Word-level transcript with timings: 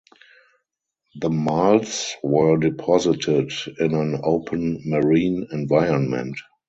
The 1.19 1.29
marls 1.29 2.15
were 2.23 2.57
deposited 2.57 3.51
in 3.77 3.93
an 3.93 4.19
open 4.23 4.81
marine 4.83 5.45
environment. 5.51 6.39